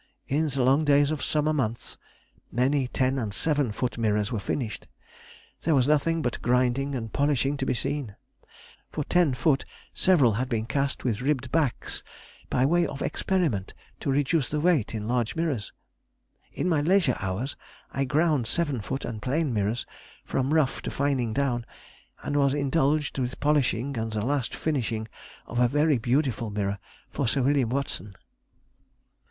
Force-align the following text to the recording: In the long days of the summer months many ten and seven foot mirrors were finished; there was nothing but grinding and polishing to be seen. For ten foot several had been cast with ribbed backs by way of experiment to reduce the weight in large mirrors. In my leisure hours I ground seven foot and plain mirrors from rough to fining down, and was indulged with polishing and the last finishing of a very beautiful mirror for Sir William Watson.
In 0.27 0.49
the 0.49 0.63
long 0.63 0.83
days 0.83 1.11
of 1.11 1.19
the 1.19 1.23
summer 1.23 1.53
months 1.53 1.95
many 2.51 2.87
ten 2.87 3.19
and 3.19 3.31
seven 3.31 3.71
foot 3.71 3.99
mirrors 3.99 4.31
were 4.31 4.39
finished; 4.39 4.87
there 5.61 5.75
was 5.75 5.87
nothing 5.87 6.23
but 6.23 6.41
grinding 6.41 6.95
and 6.95 7.13
polishing 7.13 7.55
to 7.57 7.67
be 7.67 7.75
seen. 7.75 8.15
For 8.89 9.03
ten 9.03 9.35
foot 9.35 9.63
several 9.93 10.33
had 10.41 10.49
been 10.49 10.65
cast 10.65 11.03
with 11.03 11.21
ribbed 11.21 11.51
backs 11.51 12.01
by 12.49 12.65
way 12.65 12.87
of 12.87 13.03
experiment 13.03 13.75
to 13.99 14.09
reduce 14.09 14.49
the 14.49 14.59
weight 14.59 14.95
in 14.95 15.07
large 15.07 15.35
mirrors. 15.35 15.71
In 16.51 16.67
my 16.67 16.81
leisure 16.81 17.15
hours 17.19 17.55
I 17.91 18.03
ground 18.05 18.47
seven 18.47 18.81
foot 18.81 19.05
and 19.05 19.21
plain 19.21 19.53
mirrors 19.53 19.85
from 20.25 20.51
rough 20.51 20.81
to 20.81 20.89
fining 20.89 21.31
down, 21.31 21.63
and 22.23 22.35
was 22.37 22.55
indulged 22.55 23.19
with 23.19 23.39
polishing 23.39 23.95
and 23.99 24.11
the 24.11 24.25
last 24.25 24.55
finishing 24.55 25.07
of 25.45 25.59
a 25.59 25.67
very 25.67 25.99
beautiful 25.99 26.49
mirror 26.49 26.79
for 27.11 27.27
Sir 27.27 27.43
William 27.43 27.69
Watson. 27.69 28.15